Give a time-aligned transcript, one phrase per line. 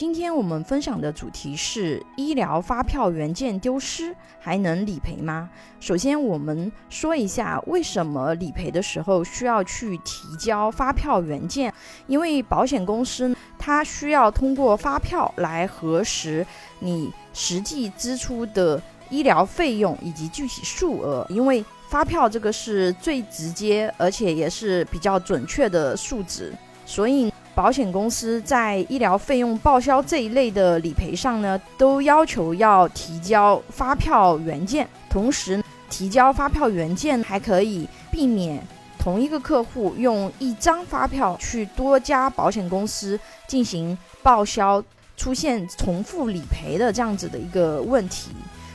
[0.00, 5.50] 今天我们分享的主题是医疗发票原件丢失还能理赔吗？
[5.78, 11.70] 首先，我们说一下为什么理赔的时候需要去提交发票原件，
[12.06, 16.46] 因为保险公司它需要通过发票来核实
[16.78, 26.54] 你实际支出的医疗费用以及具体数额，因为发票这个是最直接而且也是比较准确的数值，
[26.86, 27.29] 所以。
[27.60, 34.88] 保险公司在医疗费用报销这一类的理赔上呢，都要求要提交发票原件。
[35.10, 38.66] 同时，提交发票原件还可以避免
[38.98, 44.82] 同一个客户用一张发票去多家保险公司进行报销，
[45.14, 48.30] 出现重复理赔的这样子的一个问题。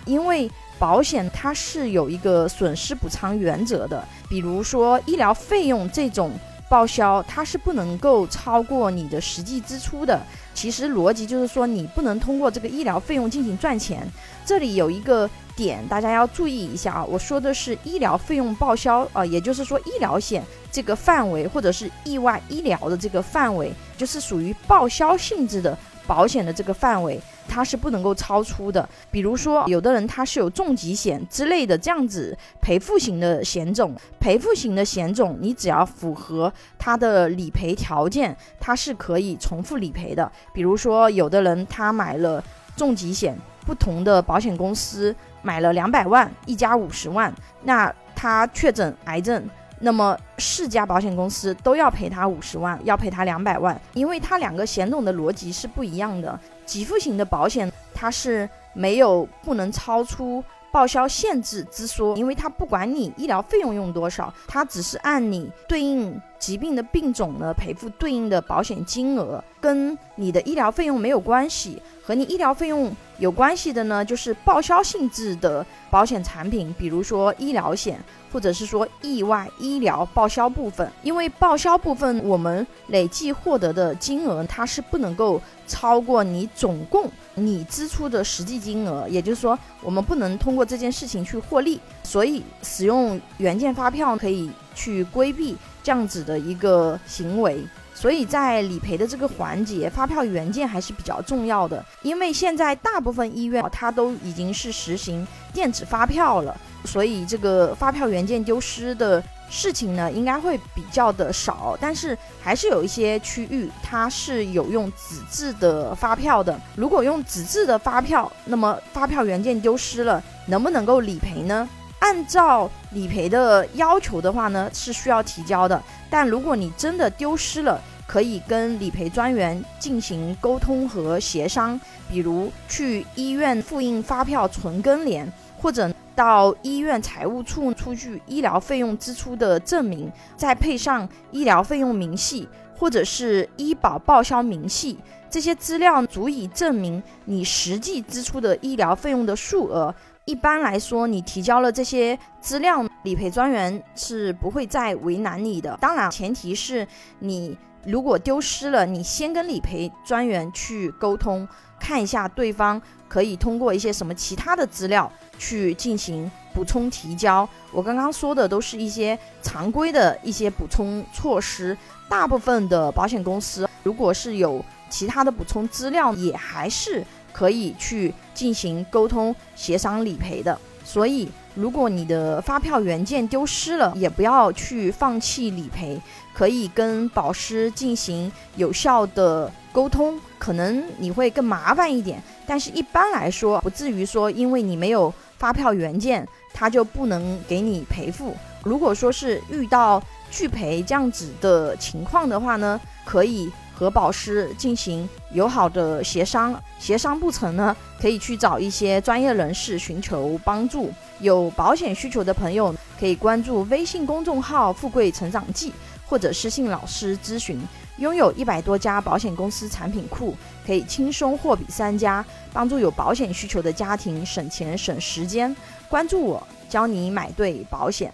[0.06, 6.30] 因为保险它是有一个损失补偿原则的，比如说医疗费用这种。
[6.68, 10.22] 报销它是不能够超过你的实际支出的。
[10.54, 14.08] 其实逻辑就是说，你不能通过这个医疗费用进行赚钱。
[14.46, 17.06] 这里有一个点，大家要注意一下啊。
[17.06, 27.20] 我说的是医疗费用报销啊，也就是说医疗险这个范围，或者是意外医疗的这个范围，就是属于报销性质的保险的这个范围。
[27.48, 40.30] 它是不能够超出的，比如说有的人他是有重疾险之类的这样子赔付型的险种，赔付型的险种你只要符合它的理赔条件，它是可以重复理赔的。
[40.54, 42.44] 比如说有的人他买了
[42.76, 49.48] 重疾险，不同的保险公司买了两百万，一家五十万，那他确诊癌症。
[49.80, 56.40] 那么四家保险公司都要赔他五十万，要赔他两百万，因为它两个险种的逻辑是不一样的。
[56.66, 71.82] 给付型的保险它是没有不能超出报销限制之说，因为它不管你医疗费用用多少，它只是按你对应疾病的病种呢赔付对应的保险金额，跟你的医疗费用没有关系。
[72.04, 78.00] 和你医疗费用有关系的呢，就是报销性质的保险产品，比如说医疗险，
[78.32, 80.92] 或者是说意外医疗报销部分。
[81.02, 91.80] 因为报销部分我们累计获得的金额，它是不能够超过你总共你支出的实际金额，也就是说，我们不能通过这件事情去获利。
[92.04, 97.66] 所以，使用原件发票可以去规避这样子的一个行为。
[97.96, 111.78] 所以在理赔的这个环节，发票原件还是比较重要的，因为现在大部分医院它都已经是实行电子发票了，所以这个发票原件丢失的事情呢，应该会比较的少。
[111.80, 121.68] 但是还是有一些区域它是有用纸质的发票的，如果用纸质的发票，那么发票原件丢失了，能不能够理赔呢？
[122.06, 125.82] 按照理赔的要求的话呢，是需要提交的。
[126.08, 135.28] 但如果你真的丢失了，可以跟理赔专员进行沟通和协商，比如去医院复印发票存根联，
[135.58, 144.96] 或者到医院财务处出具医疗费用支出的证明，再配上医疗费用明细或者是医保报销明细，
[145.28, 149.96] 这些资料足以证明你实际支出的医疗费用的数额。
[150.26, 155.78] 一般来说，你提交了这些资料，理赔专员是不会再为难你的。
[155.80, 156.88] 当然，前提是
[157.20, 157.56] 你
[157.86, 161.48] 如果丢失了，你先跟理赔专员去沟通，
[161.80, 167.48] 看一下对方可以通过一些什么其他的资料去进行补充提交。
[167.72, 171.78] 我刚刚说的都是一些常规的一些补充措施。
[172.10, 177.06] 大部分的保险公司，如果是有其他的补充资料，也还是。
[177.36, 186.00] 可以去进行沟通协商理赔的，所以如果你的发票原件丢失了，也不要去放弃理赔，
[186.34, 198.36] 可以跟保师进行有效的沟通，可能你会更麻烦一点，但是一般来说不至于说因为你没有发票原件，他就不能给你赔付。
[198.64, 200.02] 如果说是遇到
[200.32, 203.52] 拒赔这样子的情况的话呢，可以。
[203.78, 210.90] 和保师进行友好的协商，协商不成呢，可以去找一些专业人士寻求帮助。
[211.20, 215.74] 有保险需求的朋友可以关注微信公众号“富贵成长记”
[216.08, 217.62] 或者私信老师咨询。
[217.98, 225.56] 拥有一百多家保险公司产品库，可以轻松货比三家，帮助有保险需求的家庭省钱省时间。
[225.88, 228.14] 关注我，教你买对保险。